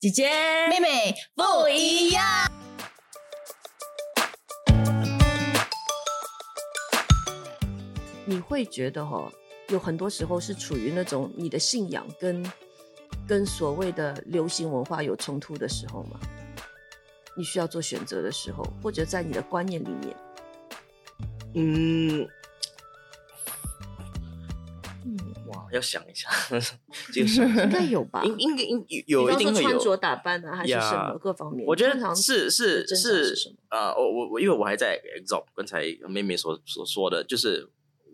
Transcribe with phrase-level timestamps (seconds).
[0.00, 0.30] 姐姐
[0.70, 2.24] 妹妹不一样。
[8.24, 9.30] 你会觉得哈、
[9.68, 12.42] 有很多时候是处于那种你的信仰跟
[13.28, 16.18] 跟所谓的流行文化有冲突的时候吗？
[17.36, 20.16] 你需要做选择的时候，或者在你的观念里面，
[21.56, 22.26] 嗯，
[25.50, 26.28] 哇，要想一下，
[27.12, 28.22] 这个是应该有吧？
[28.24, 29.96] 应应该应有一定会有穿着。
[29.96, 31.66] 打扮啊，还是什么各方面？
[31.66, 37.68] 我觉得是是是是什么呃，我我我因为我还在 exalt 刚才妹妹所所说的，就是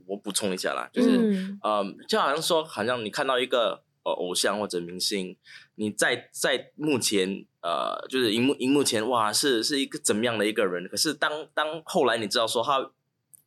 [0.06, 5.36] 我补充一下啦，就是嗯嗯，就好像说，好像你看到一个呃偶像或者明星，
[5.76, 10.88] 你在在目前呃，就是荧幕荧幕前，哇，是是一个怎么样的一个人？
[10.88, 12.90] 可是当当后来你知道说他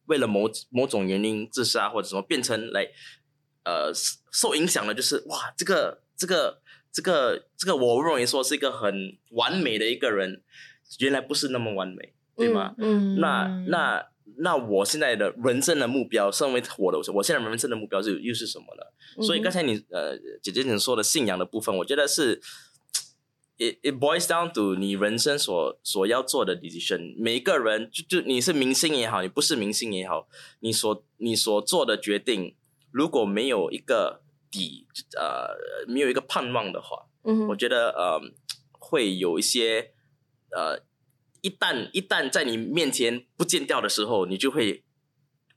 [0.05, 2.87] 为了某某种原因自杀或者什么，变成来
[3.69, 3.93] 呃
[4.31, 6.59] 受影响的，就是哇，这个这个
[6.91, 10.41] 这个这个，我认为说是一个很完美的一个人，
[10.97, 12.73] 原来不是那么完美，对吗？
[12.79, 14.07] 嗯，那那
[14.37, 18.83] 那我现在的人生的目标，身为我的我现在人生的目标是又是什么呢？
[19.23, 22.41] 所以刚才你呃姐姐你说的信仰的部分，我觉得是。
[23.61, 27.13] It it boils down to 你人生所所要做的 decision。
[27.17, 30.29] 每一个人就就你是明星也好，你不是明星也好，
[30.61, 32.55] 你所你所做的决定，
[32.91, 34.87] 如果没有一个底，
[35.17, 35.55] 呃，
[35.87, 38.19] 没有一个盼望的话，嗯我觉得呃
[38.79, 39.93] 会有一些
[40.51, 40.79] 呃，
[41.41, 44.83] 一旦一旦在你面前不见掉的时候，你就会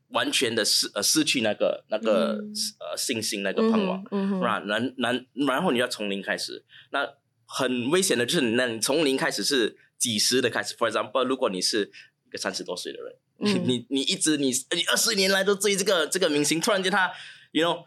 [0.09, 2.55] 完全的失呃失去那个那个、嗯。
[2.81, 7.09] 呃信心那个盼望，嗯哼，然然然然后你要从零开始，那
[7.47, 11.91] 很危险的就是那你从零开始是几十的开始，for example，如果你是
[12.27, 17.13] 一个三十多岁的人，嗯你你一直你你二十年来都追这个这个明星，突然间他
[17.53, 17.85] ，you know。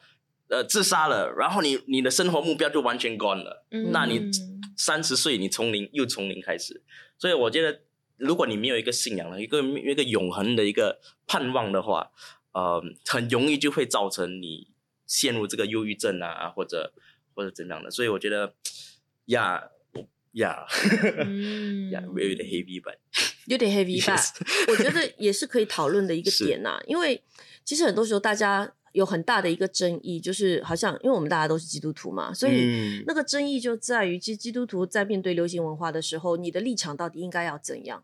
[0.48, 3.66] 呃，自杀了，然后你你的生活目标就完全 gone 了。
[3.72, 4.30] 嗯那你
[4.78, 6.84] 三十岁，你从零又从零开始，
[7.18, 7.80] 所以我觉得，
[8.18, 12.12] 如果你没有一个信仰了，一个一个永恒的一个盼望的话，
[12.52, 14.68] 呃，很容易就会造成你
[15.08, 16.94] 陷入这个忧郁症啊，或者
[17.34, 17.90] 或者怎样的。
[17.90, 18.54] 所以我觉得，
[19.26, 19.64] 呀呀
[21.26, 22.92] 嗯呀，有点 heavy 吧。
[23.46, 24.30] 有点 heavy 吧 Yes
[24.72, 27.24] 我觉得也是可以讨论的一个点呐、因为
[27.64, 38.04] 其实很多时候大家有很大的一个争议，就是好像因为我们大家都是基督徒嘛，所以嗯那个争议就在于，其实基督徒在面对流行文化的时候，你的立场到底应该要怎样？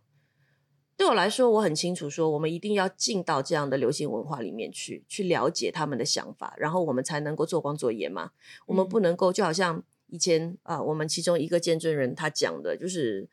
[0.98, 8.32] 对我来说，我很清楚说，我们一定要进到这样的流行文化里面去，去了解他们的想法，然后我们才能够做光做盐嘛。
[8.68, 9.82] 我们嗯不能够就好像
[10.12, 13.28] 以前啊、我们其中一个见证人他讲的，就是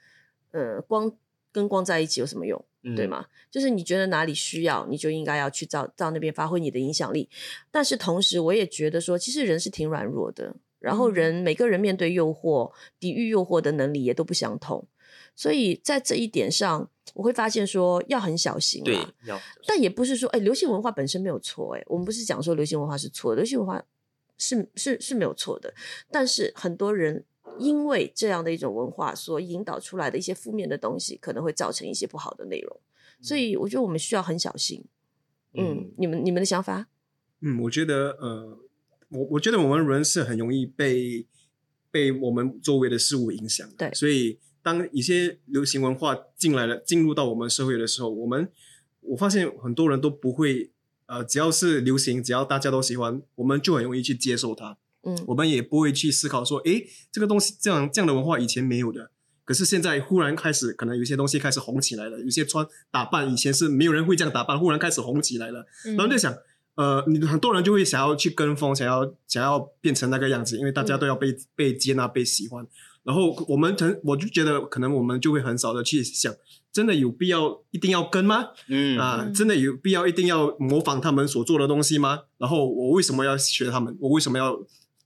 [0.52, 1.12] 呃，光
[1.52, 2.64] 跟光在一起有什么用？
[2.96, 3.06] 对？
[3.06, 3.26] 吗？
[3.50, 7.28] 就是你觉得哪里需要，你就应该要去到到那边发挥你的影响力。
[7.70, 14.86] 但是同时，我也觉得说，其实人是挺软弱的，然后嗯人、每个人面对诱惑、抵御诱惑的能力也都不相同，
[15.34, 18.84] 所以在这一点上，我会发现说要很小心、啊。
[18.84, 18.96] 对，
[19.26, 23.84] 要但也不是说，哎，流行文化本身没有错，哎，我们不是讲说流行文化是错的，流行文化
[24.38, 25.74] 是是是没有错的，
[26.10, 27.24] 但是很多人
[27.58, 32.80] 因为这样的一种文化所引导出来的一些负面的东西，可能会造成一些不好的内容，
[33.20, 34.84] 所以我觉得我们需要很小心。
[35.54, 36.88] 嗯，你们你们的想法？
[37.40, 38.58] 嗯，我觉得呃，
[39.08, 41.26] 我我觉得我们人是很容易被
[41.90, 43.94] 被我们周围的事物影响的，对。
[43.94, 48.48] 所以当一些流行文化进来了，进入到我们社会的时候，我们
[49.00, 50.70] 我发现很多人都不会
[51.08, 59.10] 呃，只要是流行，只要大家都喜欢，我们就很容易去接受它，嗯我们也不会去思考说，诶，这个东西这样这样的文化以前没有的。
[59.44, 66.36] 可是现在忽然开始，可能有些东西开始红起来了，有些穿打扮以前是没有人会这样打扮，忽然开始红起来了，嗯然后就想，
[66.74, 72.66] 呃，你很多人就会想要去跟风，想要想要变成那个样子，因为大家都要被、被接纳、被喜欢。
[73.04, 76.34] 然后我们很，我就觉得可能我们就会很少的去想，
[76.72, 78.48] 真的有必要一定要跟吗？
[78.68, 82.20] 嗯啊，嗯真的有必要一定要模仿他们所做的东西吗？
[82.38, 83.96] 然后我为什么要学他们？
[84.00, 84.58] 我为什么要？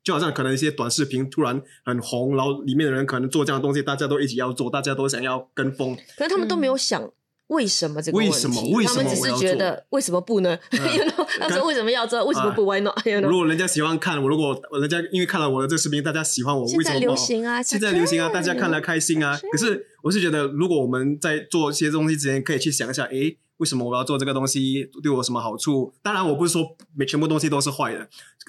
[0.05, 5.97] 就好像可能一些短视频突然很红，然后里面的人可能做这样的东西，大家都一起要做，大家都想要跟风。
[6.17, 7.09] 可是他们都没有想
[7.53, 10.59] 为什么这个问题，为什么为什么他们只是觉得为什么不呢？
[11.39, 12.25] 他说为什么要做？
[12.25, 17.17] 为什么不 Why not？You 如果人家喜欢看我，如果人家因为看了我的这个视频，大家喜欢我，为什么不好？
[17.17, 19.39] 行啊，现在流行啊，大家看了开心啊。
[19.53, 24.89] 可是我是觉得，如果我们在做一些东西之前，可以去想一下，诶，为什么我要做这个东西？
[25.03, 25.93] 对我有什么好处？
[26.03, 28.09] 当然，我不是说每全部东西都是坏的，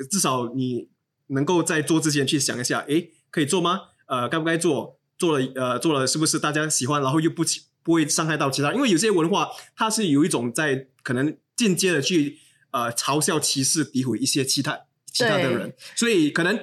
[0.09, 0.87] 至少你
[1.27, 3.81] 能够在做之前去想一下，诶，可以做吗？
[4.07, 4.97] 呃，该不该做？
[5.15, 7.01] 做了，呃，做了是不是大家喜欢？
[7.01, 8.73] 然后又不起不会伤害到其他？
[8.73, 12.39] 因为有些文化它是有一种在可能间接的去
[12.71, 14.79] 呃嘲笑、歧视、诋毁一些其他
[15.11, 16.59] 其他的人，所以可能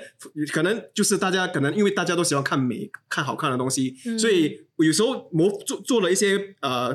[0.52, 6.92] 可能就是大家可能因为大家都喜欢看美、看好看的东西，嗯所以有时候模做做了一些呃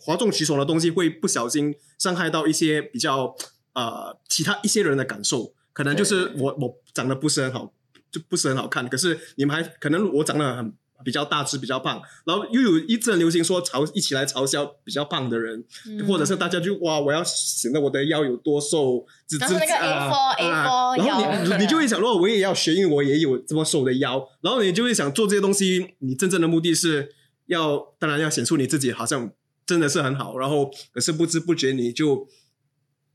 [0.00, 3.34] 哗众取宠的东西，会不小心伤害到一些比较
[3.72, 5.54] 呃其他一些人的感受。
[5.72, 7.72] 可能就是我我长得不是很好，
[8.10, 10.74] 就不是很好看，可是你们还可能我长得很
[11.04, 16.06] 比较大只、比较胖，然后又有一阵流行说嘲一起来嘲笑比较胖的人，嗯。
[16.06, 27.14] 或者是大家就哇，我要显得我的腰有多瘦，只只然后那个啊 A4 啊 A4 然后你你就会想，如果我也要学，因为我也有这么瘦的腰，然后你就会想做这些东西，你真正的目的是
[27.46, 29.30] 要，当然要显出你自己好像
[29.64, 32.28] 真的是很好，然后可是不知不觉你就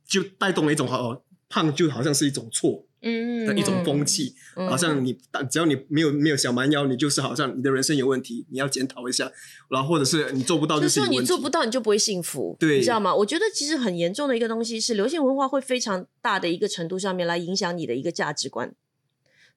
[0.08, 5.14] 就带动了一种好胖就好像是一种错嗯的一种风气，嗯好像你
[5.50, 9.32] 只要你没有没有小蛮腰，你就是好像你的人生有问题，你要检讨一下，
[9.70, 13.14] 然后或者是你做不到就是你做不到，你就不会幸福，对你知道吗？
[13.14, 18.74] 我觉得其实很严重的一个东西是，流行文化会非常大的一个程度上面来影响你的一个价值观，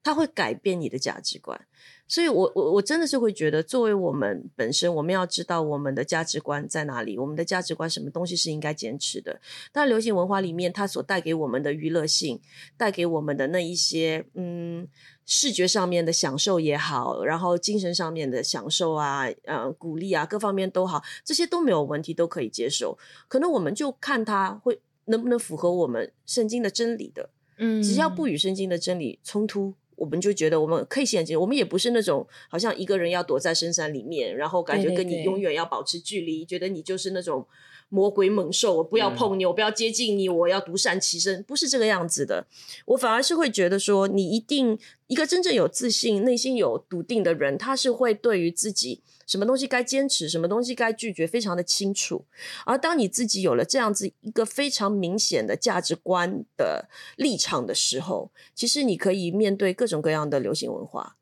[0.02, 1.66] 它会改变你的价值观。
[2.10, 9.40] 所以我我我真的是会觉得，作为我们本身，我们要知道我们的价值观在哪里，我们的价值观什么东西是应该坚持的。
[9.70, 12.40] 但流行文化里面，它所带给我们的娱乐性，
[12.76, 14.88] 带给我们的那一些嗯
[15.24, 22.98] 视觉上面的享受也好，然后精神上面的享受啊，呃鼓励啊，各方面都好，这些都没有问题，都可以接受。
[23.28, 29.74] 可能我们就看它会能不能符合我们圣经的真理的，嗯只要不与圣经的真理冲突。
[30.00, 37.46] 我们就觉得我们可以现金，我们也不是那种好像一个人要躲在深山里面，然后感觉跟你永远要保持距离，觉得你就是那种
[37.90, 42.46] 魔鬼猛兽，我不要碰你，我不要接近你，我要独善其身，不是这个样子的。
[42.86, 44.78] 我反而是会觉得说，你一定
[45.08, 52.24] 一个真正有自信、内心有笃定的人，他是会对于自己什么东西该坚持，什么东西该拒绝，非常的清楚。
[52.64, 61.16] 而当你自己有了这样子一个非常明显的价值观的立场的时候，其实你可以面对各种各样的流行文化。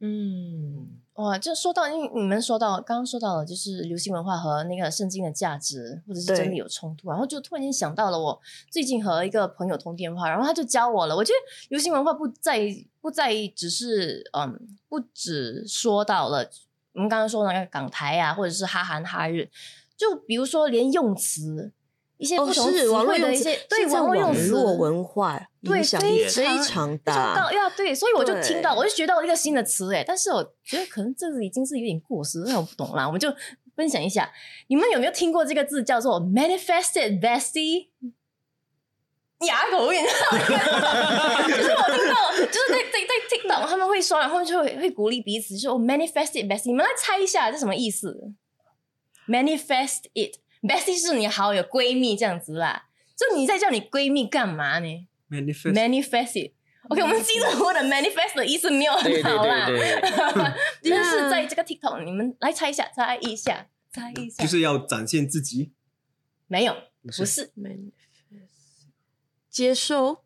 [0.00, 0.83] 嗯，
[1.14, 8.40] 哇，就说到，因为你们说到刚刚说到了，就是流行文化和那个圣经的价值或者是真理有冲突，然后就突然间想到了我
[8.70, 11.14] 最近和一个朋友通电话，然后他就教我了。
[11.14, 11.38] 我觉得
[11.68, 12.66] 流行文化不在
[13.00, 14.58] 不在只是嗯，
[14.88, 16.50] 不只说到了
[16.94, 19.48] 我们刚刚说的那个港台啊，或者是哈韩哈日，
[19.96, 21.72] 就比如说连用词。
[22.24, 33.32] 一些哦，不同是词网络用词汇的一些，对现在网络用词，文化对影响力非非常常非常大对，所以我就听到，我就学到一个新的词哎，但是我觉得可能这个已经是有点过时，那我不懂啦，我们就
[33.76, 34.32] 分享一下，
[34.68, 37.88] 你们有没有听过这个字叫做 manifested bestie？
[39.40, 48.32] 哑口音， 就是我听到，就是在在在 TikTok 他们会说，然后就会会鼓励彼此，就说 manifested bestie，你们来猜一下这什么意思
[49.28, 50.04] ？manifest
[50.66, 55.72] it，bestie 是你好友闺蜜这样子啦，就你在叫你闺蜜干嘛呢？manifest。
[55.72, 56.52] Manifest。
[56.88, 65.72] OK，我们记住我的 manifest 的意思没有对对很好啦，对对，但 是在这个 TikTok，你们来猜一下，猜一下，猜一下，就是要展现自己，
[66.46, 67.90] 没有，不不是，Manifest。
[69.48, 70.24] 接受，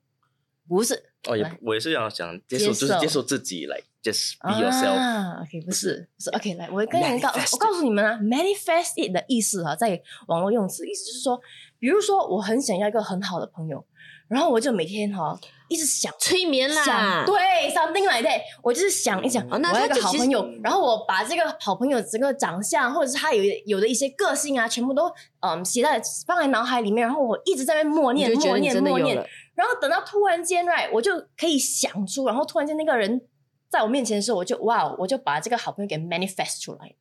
[0.67, 3.23] 不是，哦，也我也是要想接受，接受就是接受。
[3.23, 3.81] 自己来
[4.13, 4.97] ，just be yourself。
[4.97, 11.41] 啊，OK，不是，不是，OK，来，我跟你们告，我告诉你们啊，manifest it 的意思啊，在网络用词，意思就是说，
[11.79, 13.85] 比如说我很想要一个很好的朋友，
[14.29, 15.39] 然后我就每天哈
[15.69, 16.13] 一直想。
[16.19, 17.35] 催眠啦想，对
[17.73, 25.11] ，something like that，我就是想一想，哦那我要一个好朋友，然后我把这个好朋友整个长相，或者是他有有的一些个性啊，全部都
[25.41, 29.17] 嗯写在放在脑海里面，然后我一直在那默念默念默念，
[29.55, 33.21] 然后等到突然间，right，我就可以想出，然后突然间那个人
[33.69, 36.95] 在我面前的时候，我就哇，我就把这个好朋友给 manifest 出来，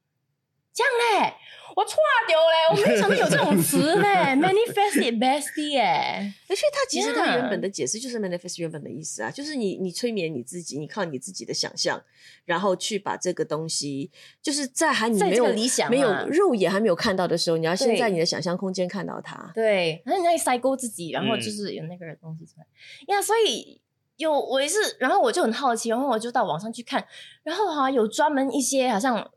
[0.74, 0.92] 这样
[1.24, 1.34] 嘞，
[1.76, 1.98] 我错
[2.28, 12.04] 掉嘞， 我没想到有这种词嘞， manifest it bestie 耶，而且它其实它原本的解释就是 manifest 原本的意思啊，就是你你催眠你自己，你靠你自己的想象，
[12.46, 15.90] 然后去把这个东西，就是在还你没有理想啊。
[15.90, 19.52] 没有肉眼还没有看到的时候，你要先在你的想象空间看到它。
[19.56, 22.66] 对，然后你在塞勾自己，然后嗯就是有那个东西出来。
[23.14, 23.82] 呀所以
[24.18, 27.06] 有我也是，然后我就很好奇，然后我就到网上去看，
[27.44, 29.32] 然后哈、有专门一些好像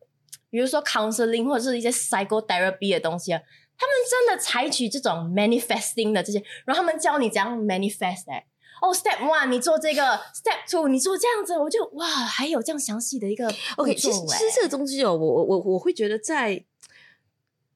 [0.51, 3.41] 比如说 counseling 或者是一些 psychotherapy 的东西啊，
[3.79, 8.25] 他们真的采取这种 manifesting 的这些，然后他们教你怎样 manifest、
[8.83, 14.19] 哦、s t e p one 你做这个，Step two 你做这样子，我就哇，还有这样详细的一个 OK，其实
[14.57, 16.65] 这个东西哦，我我我我会觉得在，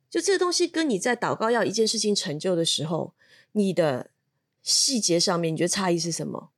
[0.08, 3.12] 就这个东西跟你在祷告要一件事情成就的时候，
[3.52, 4.11] 你的
[4.62, 6.52] 细节上面，你觉得差异是什么？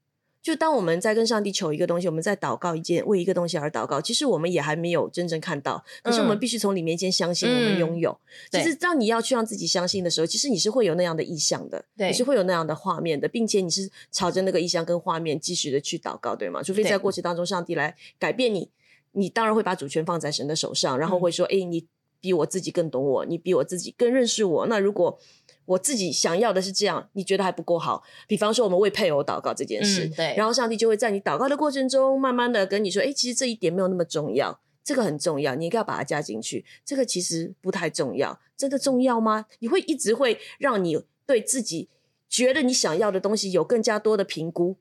[0.46, 8.16] 就当我们在跟上帝求一个东西，我们在祷告一件为一个东西而祷告，其实我们也还没有真正看到，可是我们嗯必须从里面先相信我们拥有。
[8.48, 16.62] 对其实当你要去让自己相信的时候，其实你是会有那样的意向的，对你是会有那样的画面的，并且你是朝着那个意向跟画面继续的去祷告，对吗？
[16.62, 18.70] 除非在过程当中上帝来改变你，
[19.10, 21.84] 你当然会把主权放在神的手上，然后嗯会说：“哎、你
[22.20, 25.18] 比我自己更懂我，你比我自己更认识我。”那如果
[25.66, 28.02] 我自己想要的是这样，你觉得还不够好？
[28.26, 36.64] 比方说，我们为配偶祷告这件事，嗯对然后上帝就会在你祷告的过程中，慢慢的跟你说：“哎，其实这一点没有那么重要，这个很重要，你应该要把它加进去。
[36.84, 39.46] 这个其实不太重要，真的重要吗？
[39.58, 41.88] 你会一直会让你对自己
[42.28, 44.76] 觉得你想要的东西有更加多的评估。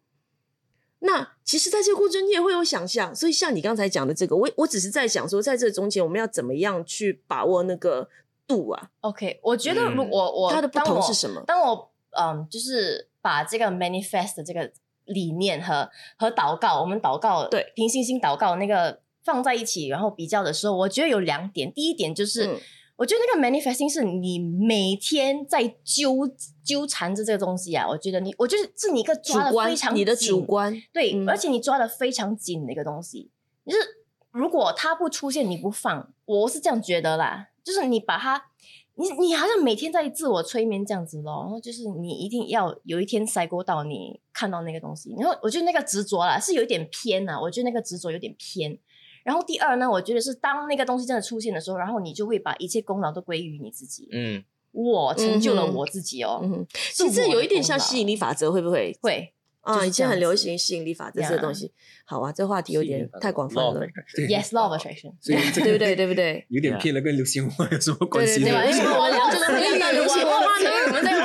[1.00, 8.10] 那其实，在这个过程你也会有想象，所以像你刚才讲的这个，我我只是在想说，在这中间我们要怎么样去把握那个
[8.48, 11.44] 度啊？OK，我觉得如嗯果我它的不当我同是什么？
[11.48, 14.72] 当我嗯，就是把这个 manifest 的这个
[15.06, 21.72] 理念和和祷告，我们祷告对凭信心祷告那个放在一起，然后比较的时候，我觉得有两点。
[21.74, 22.58] 第一点就是，嗯
[22.98, 26.26] 我觉得那个 manifesting 是你每天在纠
[26.64, 27.86] 纠缠着这个东西啊。
[27.86, 33.30] 我觉得你，我觉得是你一个主抓的观非常，你的主观，对，嗯而且你抓的非常紧的一个东西，
[33.66, 33.80] 就是
[34.36, 37.48] 如果他不出现，你不放，我是这样觉得啦。
[37.64, 38.44] 就是你把他，
[38.96, 48.78] 你你好像每天在自我催眠这样子咯，然后就是你一定要有一天塞过到你看到那个东西，然后我觉得那个执着啦是有一点偏啊，我觉得那个执着有点偏。
[49.24, 54.10] 然后第二呢，我觉得是当那个东西真的出现的时候，然后你就会把一切功劳都归于你自己。
[54.12, 58.96] 嗯，我成就了我自己哦，嗯其实有一点像吸引力法则，会不会？
[59.02, 59.34] 会
[59.66, 61.72] 啊，就是以前很流行吸引力法则这个东西。
[62.06, 65.12] 好啊，这话题有点太广泛了对 yes law of attraction。
[65.20, 65.96] 所以对不对？
[65.96, 66.46] 对不对？
[66.50, 68.46] 有点偏了，跟流行文化有什么关系呢？
[68.46, 71.25] 对对对因为我聊这个没有流行文化呢我们在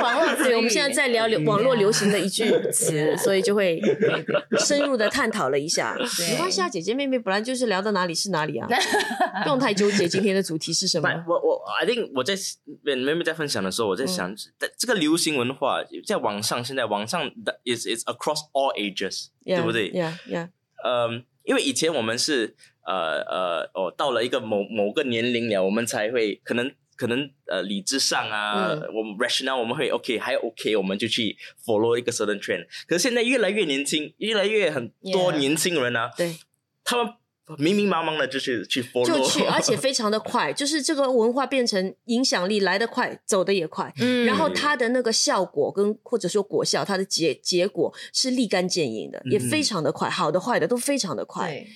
[0.51, 3.79] 对，我们现在在聊流网络流行的一句词，所以就会
[4.59, 5.95] 深入的探讨了一下。
[6.17, 8.67] 对没关系啊，姐姐妹妹本来就是聊到哪里是哪里啊，
[9.43, 11.23] 不用太纠结今天的主题是什不么。
[11.25, 12.35] 我我 I think 我在
[12.83, 19.87] 妹妹在分享的时候，我在想，在这个流行文化在网上，现在网上的 is is across all ages，对不对？
[19.91, 20.49] 呀呀，
[20.83, 22.55] 嗯，因为以前我们是
[22.85, 26.69] 呃呃哦，到了一个某某个年龄了，我们才会可能
[27.01, 28.81] 可能呃理智上啊，嗯。
[28.93, 32.67] 我们 rational 我们会 OK 还 OK，我们就去 follow 一个 certain trend。
[32.87, 36.37] 可是现在越来越年轻，越来越很多年轻人啊，对，
[36.83, 37.13] 他们
[37.57, 43.91] 明明茫茫的就是去 follow，就去，而且非常的快， 就是这个文化变成影响力来得快，走得也快。
[43.97, 44.25] 嗯。
[44.27, 49.49] 然后它的那个效果跟或者说果效，它的结结果是立竿见影的，也嗯。
[49.49, 51.49] 非常的快，好的坏的都非常的快。
[51.49, 51.67] 对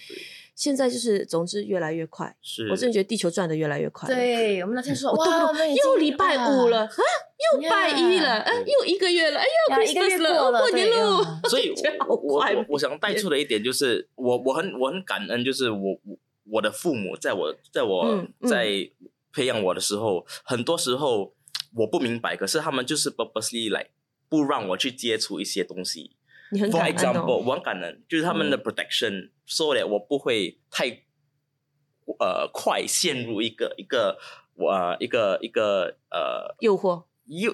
[0.55, 5.51] 现在就是总之越来越快，是我真的觉得地球转的越来越快。，对，我们那天说哇，
[5.85, 6.89] 又礼拜五了，啊，
[7.53, 11.23] 又拜一了，又一个月了，哎呀，呦一个月了，哦过了，过年对喽。
[11.49, 11.73] 所以
[12.07, 16.17] 我我想带出的一点就是，我我很我很感恩，就是我我
[16.51, 18.67] 我的父母在我在我在
[19.33, 21.33] 培养我的时候，很多时候
[21.75, 23.89] 我不明白，可是他们就是 purposely 来
[24.29, 26.15] 不让我去接触一些东西。
[26.51, 27.43] 你很感恩哦。
[27.45, 31.03] 我很感恩，就是他们的 protection，说的我不会太
[32.19, 34.17] 呃快陷入一个一个
[34.55, 37.53] 呃一个一个呃诱惑，诱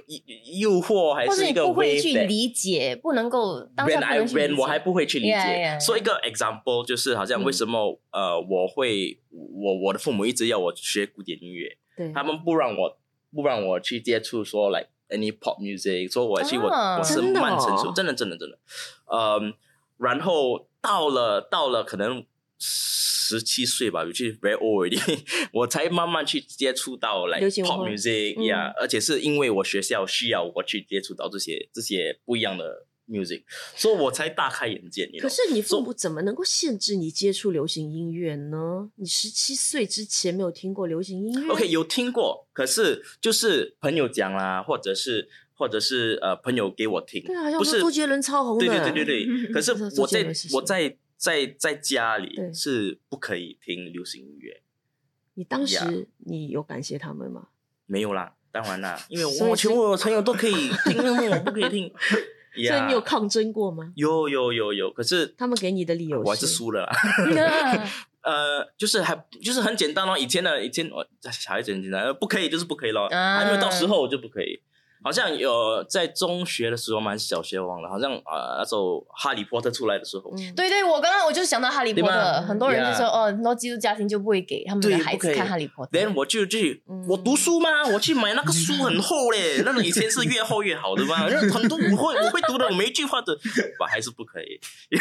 [0.60, 5.34] 诱惑还是一个不会去理解，不能够当下不能去理解我还不会去理解。
[5.34, 12.98] Yeah, yeah, 说一个 example 就是好像为什么、呃我会我我的父母一直要我学古典音乐，对，他们不让我
[13.34, 18.60] 不让我去接触说 like any pop music，说我去我、啊我是慢成熟，哦真的真的真的，
[19.06, 19.54] 嗯，
[19.98, 22.26] 然后到了到了可能。
[22.64, 24.94] 十七岁吧，尤其 very old
[25.52, 33.44] 我才慢慢去接触到来流行文 pop music 嗯呀、而且是因为我学校需要我去接触到这些这些不一样的 music，
[33.76, 35.10] 所以我才大开眼界。
[35.20, 38.92] 可是你父母怎么能够限制你接触流行音乐呢？
[38.98, 45.30] 你十七岁之前没有听过流行音乐 OK，有听过，可是就是朋友讲啦，或者是
[45.62, 49.54] 或者是呃朋友给我听，对啊，不是周杰伦超红的，对对对对对。
[49.54, 54.64] 可 是我在我在在在家里是不可以听流行音乐，
[55.36, 57.50] 你当时你有感谢他们吗？
[57.86, 60.54] 没有啦，当然啦，因为我全部我朋友都可以
[60.86, 60.98] 听，
[61.30, 61.94] 我不可以听。
[62.52, 63.94] 所以你有抗争过吗？
[63.96, 66.92] 有有有有，可是他们给你的理由我还是是输了啦。
[68.24, 70.18] 呃，就是还就是很简单咯。
[70.18, 74.60] 以前的以前我小孩子很简单，呃不可以就是不可以咯，啊还没有到时候就不可以。
[75.04, 80.54] 好像有在中学的时候，蛮小学忘了，好像呃那时候《哈利波特》出来的时候，嗯。
[80.56, 85.92] 对对，我刚刚我就想到哈利波特，很多人就说哦，很多基督家庭就不会给他们的孩子看哈利波特。
[85.98, 87.06] then 我就去，嗯。
[87.08, 87.86] 我读书吗？
[87.94, 93.34] 我去买那个书很厚嘞，那种以前是越厚越好的嘛， 因为很多我会我会读的，我每一句话的，
[93.80, 94.60] 我还是不可以。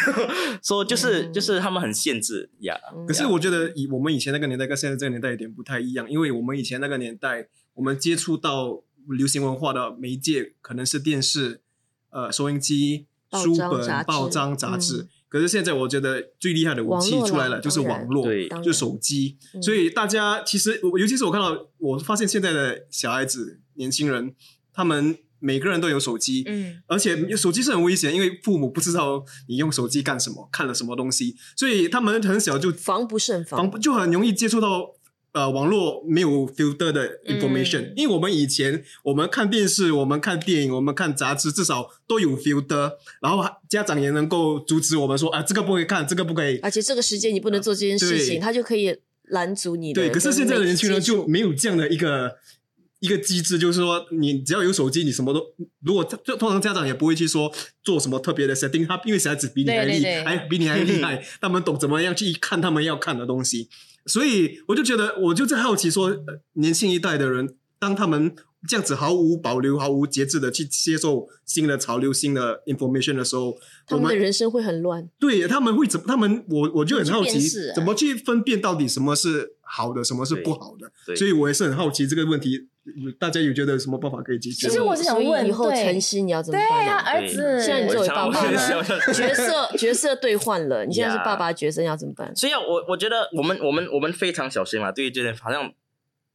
[0.62, 1.33] 说就是嗯。
[1.33, 3.07] 就是他们很限制呀，嗯。
[3.07, 11.62] 可是我觉得以我们以前那个年代跟现在这个年代有点不太一样，因为我们以前那个年代，我们接触到流行文化的媒介可能是电视、
[12.11, 15.02] 呃收音机、报书本报章、杂志。
[15.02, 18.26] 嗯可是现在我觉得最厉害的武器出来了，就是网络，
[18.64, 19.38] 就手机。
[19.54, 24.35] 嗯所以大家其实，尤其是我看到，我发现现在的小孩子、年轻人，
[24.73, 33.71] 他们每个人都有手机，嗯，而且手机是很危险，因为父母不知道你用手机干什么，看了什么东西，所以他们很小就防不胜防。
[33.71, 34.97] 防就很容易接触到
[35.32, 46.58] 呃网络没有 filter 的 information、嗯因为我们以前我们看电视、我们看电影、我们看杂志，至少都有 filter，然后家长也能够阻止我们说啊这个不可以看，这个不可以。
[46.58, 50.02] 而且这个时间你不能做这件事情，对他就可以拦阻你的。
[50.02, 52.37] 对，可是现在的年轻人接触就没有这样的一个
[53.00, 55.45] 一个机制，就是说你只要有手机，你什么都
[55.83, 57.52] 如果就通常家长也不会去说
[57.83, 60.25] 做什么特别的 setting，他因为小孩子比你还厉对对对。
[60.25, 63.69] 还比你还厉害， 他们懂怎么样去看他们要看的东西，
[64.07, 68.37] 所以我就觉得我就在好奇说，呃年轻一代的人，当他们
[68.68, 73.56] 这样子毫无保留、毫无节制的去接受新的潮流、新的 information 的时候，
[73.87, 75.08] 他们的人生会很乱。
[75.18, 76.04] 对他们会怎么？
[76.06, 77.40] 他们我我就很好奇
[77.75, 80.92] 怎么去分辨到底什么是好的，什么是不好的。
[81.06, 82.68] 对所以我也是很好奇这个问题，
[83.18, 84.68] 大家有觉得有什么办法可以解决？
[84.68, 87.12] 其实我是想问以后晨曦你要怎么对呀，办啊？
[87.12, 88.82] 儿子，现在你作为爸爸我呢想我
[89.14, 92.37] 角色角色兑换了，你现在是爸爸角色，你要怎么办？
[92.37, 95.72] 所以啊，我我觉得我们我们我们非常小心嘛，对于这点，好像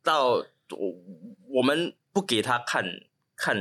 [0.03, 0.95] 到我
[1.55, 2.83] 我们不给他看
[3.35, 3.55] 看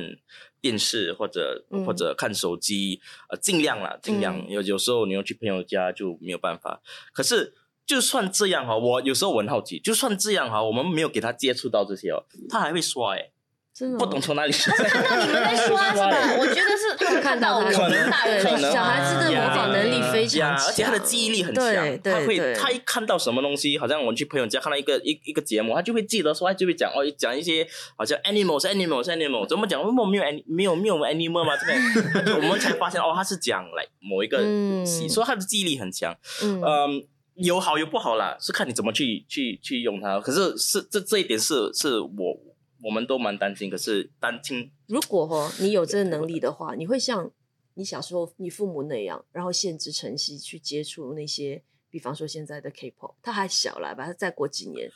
[0.60, 4.38] 电视或者、嗯或者看手机，呃，尽量啦，尽量。
[4.38, 6.80] 嗯有有时候你要去朋友家就没有办法，
[7.12, 7.54] 可是。
[7.86, 13.30] 就算这样哈，我有时候我很好奇，就算这样哈，我们没有给他接触到这些哦，他还会刷哎，
[13.74, 14.52] 真的哦不懂从哪里。
[14.52, 16.36] 看到你们在刷 是吧？
[16.38, 27.66] 我觉得是他们看到我可们能大人小孩子的模仿能力非常呀强，而且他的记忆力很强，对对他会他一看到什么东西，好像我们去朋友家看到一个一一个节目，他就会记得说，他就会讲哦，讲一些
[27.96, 29.82] 好像 animals animals animals，怎么讲？
[29.82, 31.56] 为什么没有 ani- 没有没有 animal 吗？
[31.56, 31.76] 这边
[32.36, 34.38] 我们才发现哦，他是讲来某一个
[34.86, 36.14] 所以他的记忆力很强。
[36.42, 37.04] 嗯嗯，
[37.34, 40.20] 有好有不好啦，是看你怎么去去去用它。
[40.20, 42.38] 可是是这这一点是是我
[42.84, 47.30] 我们都蛮担心，可是担心如果哦你有这个能力的话，你会像
[47.74, 54.90] 你小时候你父母那样，然后限制晨曦去接触那些，比方说现在的 K-pop，他还小啦，把他再过几年，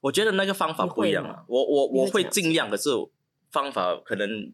[0.00, 1.44] 我觉得那个方法不一样啊。
[1.48, 2.90] 我我我会尽量，可是
[3.50, 4.52] 方法可能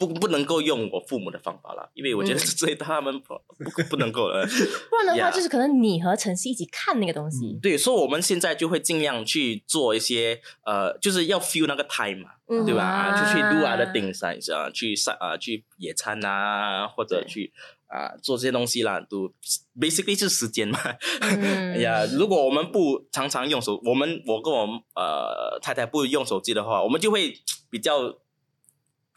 [0.00, 4.46] 不不能够用我父母的方法啦，因为我觉得嗯这他们不不不能够了。
[4.88, 7.58] 不然的话就是可能你和晨曦一起看那个东西。
[7.60, 12.82] 对，所以我们现在就会尽量去做一些呃，就是要 feel 那个 time 嘛，嗯对吧？
[12.82, 17.52] 啊就去 do 啊 other things 啊，啊去上啊去野餐啊，或者去
[17.86, 19.30] 啊做这些东西啦，都
[19.78, 20.78] basically 是时间嘛。
[21.20, 27.34] 嗯哎 呀，如果我们不常常用手，我们我跟我呃太太不用手机的话，我们就会
[27.68, 28.14] 比较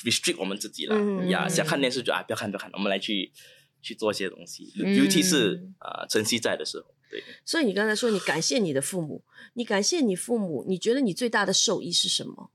[0.03, 0.95] restrict 我们自己了。
[0.95, 3.31] 嗯呀，嗯想看电视就啊不要看不要看，我们来去
[3.81, 7.23] 去做一些东西，嗯尤其是啊晨曦在的时候，对。
[7.43, 12.51] 所以你刚才说你感谢你的父母，你感谢你父母，你觉得你最大的受益是什么？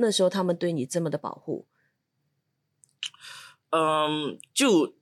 [0.00, 1.66] 那时候他们对你这么的保护，
[3.70, 4.94] 嗯，就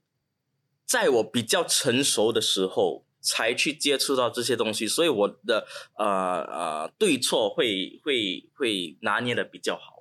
[0.86, 5.66] 在我比较成熟的时候，才去接触到这些东西，所以我的
[5.98, 6.06] 呃
[6.44, 9.95] 呃对错会会会拿捏的比较好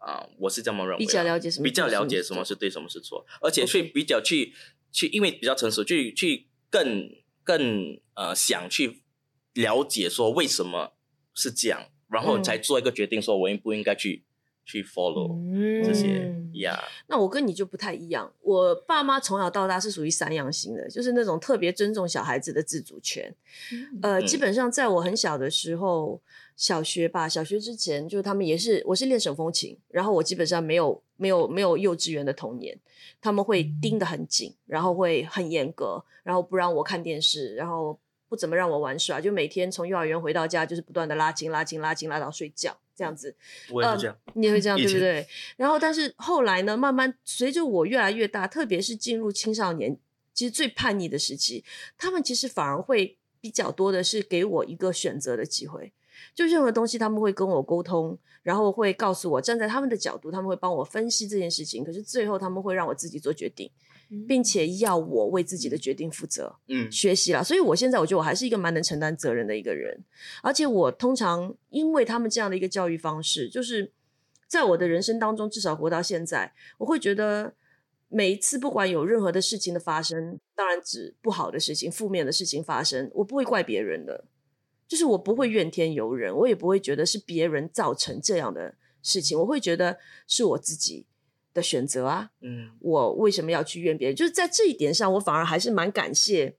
[0.00, 4.54] 啊、我是这么认为啊，比较了解什么比较了解什么是对，什么是错，而且去比较去
[4.90, 7.10] 去，因为比较成熟，去去更
[7.44, 9.02] 更呃想去
[9.52, 10.94] 了解说为什么
[11.34, 12.42] 是这样，然后嗯。
[12.42, 14.24] 才做一个决定，说我应不应该去
[14.70, 16.78] 去 follow 嗯这些嗯呀。
[17.08, 23.34] 那我跟你就不太一样，我爸妈从小到大是属于散养型的，就是那种特别尊重小孩子的自主权。
[24.02, 26.20] 呃，嗯基本上在我很小的时候，
[26.56, 32.78] 小学吧，小学之前，就是他们也是，我是练手风琴，然后我基本上没有没有没有幼稚园的童年，
[33.20, 43.34] 他们会盯得很紧，然后会很严格，然后不让我看电视，然后不怎么让我玩耍，就每天从幼儿园回到家就是不断的拉筋拉筋拉筋拉到睡觉这样子。
[43.70, 44.14] 我也是这样。
[44.34, 45.26] 你也会这样，对不对？
[45.56, 49.96] 然后，但是后来呢，慢慢随着我越来越大，特别是进入青少年，
[50.34, 51.64] 其实最叛逆的时期，
[51.96, 55.94] 他们其实反而会比较多的是给我一个选择的机会。
[56.34, 61.82] 就任何东西他们会跟我沟通，然后会告诉我站在他们的角度，他们会帮我分析这件事情。
[61.82, 63.70] 可是最后他们会让我自己做决定，
[64.26, 66.56] 并且要我为自己的决定负责。
[66.66, 66.90] 嗯。
[66.90, 70.02] 学习啦，所以我现在我觉得我还是一个蛮能承担责任的一个人，
[70.42, 73.92] 而且我通常因为他们这样的一个教育方式，就是
[74.48, 77.54] 在我的人生当中，至少活到现在，我会觉得
[78.08, 84.24] 每一次不管有任何的事情的发生，当然指不好的事情、负面的事情发生，我不会怪别人的，
[84.88, 91.06] 就是我不会怨天尤人，我也不会觉得是别人造成这样的事情，我会觉得是我自己
[91.52, 94.16] 的选择啊，嗯我为什么要去怨别人？
[94.16, 96.56] 就是在这一点上，我反而还是蛮感谢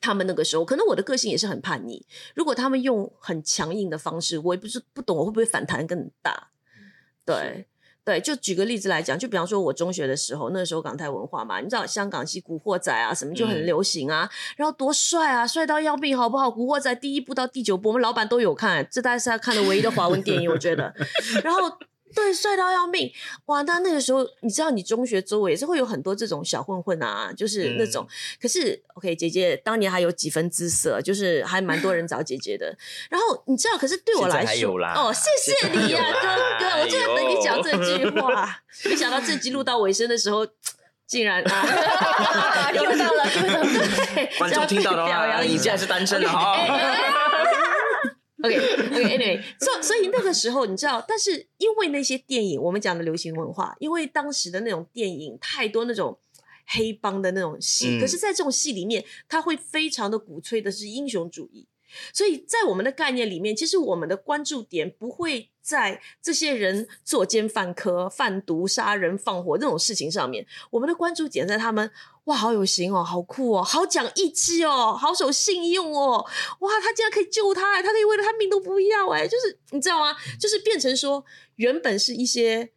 [0.00, 0.64] 他们那个时候。
[0.64, 6.50] 可能我的个性也是很叛逆，如果他们用很强硬的方式，我也不是不懂我会不会反弹更大。
[7.24, 7.66] 对
[8.04, 16.48] 对，就举个例子来讲，就比方说我中学的时候，那时候港台文化嘛，你知道香港系古惑仔啊什么就很嗯流行啊，然后多帅啊，帅到要命，好不好？
[16.48, 20.94] 古惑仔第一部到第九部，我们老板都有看，这大概是他看的唯一的华文电影，我觉得。
[21.42, 21.62] 然后
[22.14, 23.12] 对，帅到要命，
[23.46, 23.62] 哇！
[23.62, 28.06] 那那个时候，你知道，你中学周围也是会有很多这种小混混啊，就是那种。
[28.40, 32.74] 可是，OK，姐姐当年还有几分姿色，就是还蛮多人找姐姐的。
[33.10, 38.60] 然后你知道，可是对我来说，啦哦，谢谢你呀、哥哥，我就在等你讲这句话。
[38.84, 40.46] 没想到这集录到尾声的时候，
[41.06, 43.68] 竟然啊，又到了，又到了。
[44.14, 45.76] 对，观众听到的话，表扬你现在。
[45.76, 47.25] 是单身的哈。
[48.42, 56.18] OK，OK，Anyway，所、所以那个时候你知道，但是因为那些电影，我们讲的流行文化，因为当时的那种电影太多那种
[56.66, 61.66] 黑帮的那种戏，嗯可是，在这种戏里面，他会非常的鼓吹的是英雄主义。
[62.12, 71.90] 所以在我们的概念里面，其实我们的关注点不会在这些人作奸犯科、贩毒、杀人、放火这种事情上面，我们的关注点在他们
[72.24, 76.24] 哇，好有型哦，好酷哦，好讲义气哦，好守信用哦，
[76.60, 80.16] 哇，他竟然可以救他哎，他可以为了他命都不要哎，就是你知道吗？
[80.40, 81.24] 就是变成说，
[81.56, 82.70] 原本是一些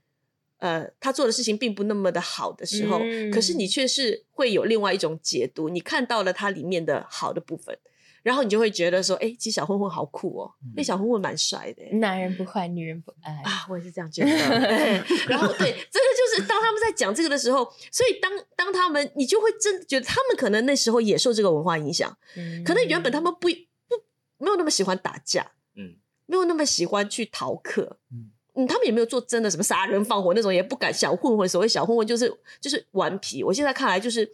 [0.58, 7.78] 呃他做的事情并不那么的好的时候，嗯可是你却是会有另外一种解读，你看到了它里面的好的部分。
[8.22, 11.84] 然后你就会觉得说，哎，其实小混混好酷哦，那、小混混蛮帅的。
[11.98, 13.32] 男人不坏，女人不爱。
[13.44, 14.30] 啊，我也是这样觉得。
[15.28, 23.96] 然后对，真的就是当他们在讲这个的时候，所以当当他们，你就会真的觉得他们可能那时候也受这个文化影响，嗯可能原本他们不不
[24.38, 31.48] 没有那么喜欢打架，嗯，没有那么喜欢去逃课，嗯嗯他们也没有做真的什么杀人放火那种，也不敢小混混。
[31.48, 34.30] 所谓小混混就是就是顽皮，我现在看来就是。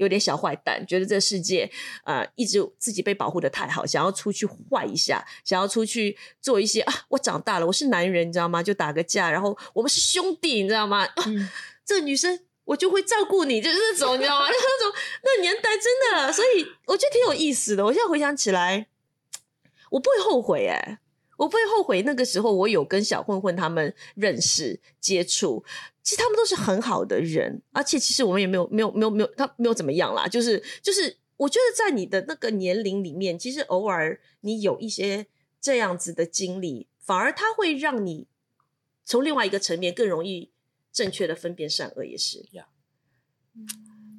[0.00, 1.70] 有点小坏蛋，觉得这个世界，
[2.04, 8.62] 呃，一直自己被保护的太好，想要出去坏一下，想要出去做一些啊，我长大了，我是男人，你知道吗？
[8.62, 11.04] 就打个架，然后我们是兄弟，你知道吗？
[11.04, 11.48] 啊嗯
[11.84, 14.46] 这女生我就会照顾你，就是那种，你知道吗？
[14.48, 17.84] 就是那种那年代真的，所以我觉得挺有意思的。
[17.84, 18.86] 我现在回想起来，
[19.90, 20.98] 我不会后悔哎、
[21.36, 25.64] 我不会后悔那个时候我有跟小混混他们认识接触，
[26.02, 35.26] 其实他们都是很好的人，而且其实我们也没有没有没有没有他没有怎么样啦，就是就是我觉得在你的那个年龄里面，其实偶尔你有一些
[35.60, 38.26] 这样子的经历，反而它会让你
[39.04, 40.50] 从另外一个层面更容易
[40.92, 42.46] 正确的分辨善恶，也是。
[42.52, 42.68] 呀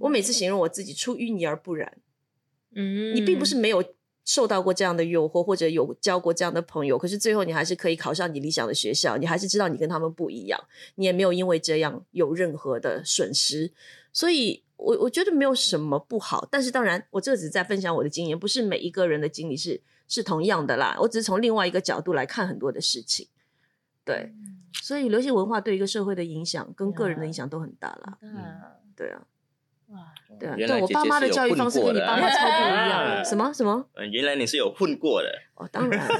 [0.01, 1.97] 我每次形容我自己出淤泥而不染，
[2.75, 3.83] 嗯你并不是没有
[4.23, 10.59] 受到过这样的诱惑，或者有交过这样的朋友，可是最后你还是可以考上你理想的学校，你还是知道你跟他们不一样，
[10.95, 13.71] 你也没有因为这样有任何的损失，
[14.13, 16.47] 所以我我觉得没有什么不好。
[16.51, 20.97] 但是当然，我这个只是在分享我的经验，不是每一个人的经历是是同样的啦。
[20.99, 23.27] 我只是从另外一个角度来看很多的事情，
[24.05, 24.33] 对。
[24.81, 28.33] 所以流行文化对一个社会的影响跟个人的影响都很大啦，嗯
[28.95, 29.21] 对啊，
[29.91, 29.97] 哇，
[30.39, 30.55] 对啊。
[30.57, 33.85] 原来但我爸妈的教育方式跟你爸妈超不一样 什么什么？
[33.95, 36.07] 嗯，原来你是有混过的，哦，当然，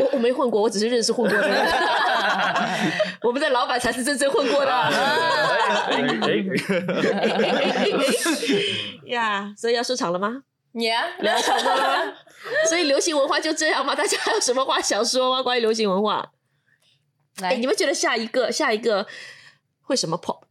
[0.00, 1.66] 我我没混过，我只是认识混过的人。
[3.22, 4.72] 我们的老板才是真正混过的。
[4.72, 5.90] 哎
[9.06, 10.42] 呀，所以要收场了吗
[10.74, 12.12] ？Yeah，聊差不多了吗？
[12.68, 13.94] 所以流行文化就这样吗？
[13.96, 15.42] 大家还有什么话想说吗？
[15.42, 16.30] 关于流行文化？
[17.42, 19.06] 哎、来你，们觉得下一个下一个
[19.82, 20.42] 会什么 pop？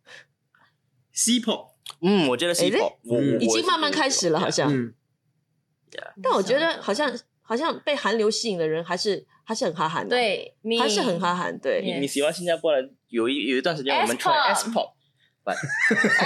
[1.43, 1.67] Pop，
[2.01, 4.69] 嗯，我觉得是哎这 pop，我嗯已经慢慢开始了，好像。
[4.73, 4.93] 嗯，
[6.21, 11.58] 但我觉得好像好像被韩流吸引的人还是还是很哈韩的，，对，还是很哈韩。
[11.60, 12.89] 对，你 Yes 你喜欢新加坡的？
[13.08, 14.91] 有一有一段时间我们 try S pop，
[15.45, 15.56] 哎，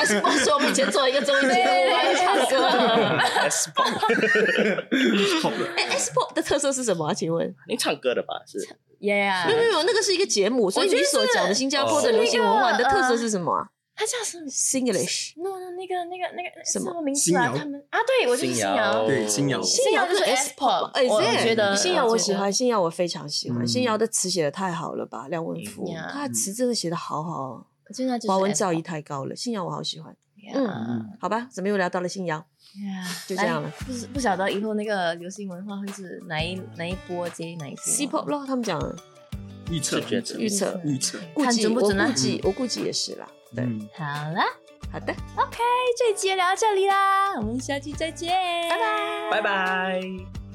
[0.04, 2.66] 是不 是我们以前做一个综艺节目，唱歌。
[3.42, 3.70] S，
[5.92, 7.14] S pop 的特色是什么啊？
[7.14, 7.54] 请问？
[7.68, 8.42] 您唱歌的吧？
[8.48, 13.68] 是没有没，Yeah，有，那个是一个节目，所以你所讲的新加坡的是流行文化，的特色是什么啊？
[14.00, 15.34] 他叫什么？Singlish。
[15.36, 16.94] ？no no 那个那个那个什么？
[16.94, 17.54] 么名字啊？
[17.54, 23.68] 他们啊，对我就是新瑶，对新瑶新瑶就是 S pop，哎，我是觉得新瑶我喜欢，新瑶我非常喜欢，嗯。
[23.68, 25.28] 新瑶的词写的太好了吧？
[25.28, 25.84] 梁文福。
[25.90, 27.44] 嗯呀他的词真的写的好好。
[27.56, 29.36] 哦，我觉得那就是华文造诣太高了。
[29.36, 30.16] 新瑶我好喜欢，
[30.54, 31.06] 嗯嗯。
[31.20, 31.50] 好吧？
[31.52, 32.46] 怎么又聊到了新瑶？
[33.28, 33.70] 就这样了。
[33.86, 37.84] 不是不晓得以后那个流行文化会是哪一哪一波接哪一波。
[37.84, 38.80] C pop 咯，他们讲
[39.70, 40.40] 预测是觉得。
[40.40, 42.08] 预测，预测，看准不准啊。
[42.08, 43.28] 估计我估计也是啦。
[43.56, 43.90] 对，嗯。
[43.96, 44.42] 好了，
[44.92, 45.14] 好的，
[45.98, 48.30] 这一集就聊到这里啦，我们下期再见，
[48.70, 50.49] 拜拜，拜拜。